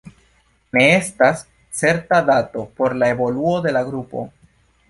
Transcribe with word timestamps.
Ne 0.77 0.85
estas 0.93 1.43
certa 1.81 2.23
dato 2.31 2.67
por 2.81 2.99
la 3.03 3.13
evoluo 3.19 3.57
de 3.67 3.79
la 3.79 3.89
grupo. 3.93 4.29